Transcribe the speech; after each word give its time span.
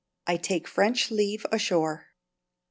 I 0.25 0.37
TAKE 0.37 0.67
FRENCH 0.67 1.11
LEAVE 1.11 1.45
ASHORE. 1.51 2.07